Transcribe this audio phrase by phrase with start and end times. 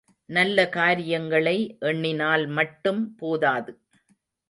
[0.29, 1.55] நல்ல காரியங்களை
[1.79, 3.73] எண்ணினால் மட்டும் போதாது.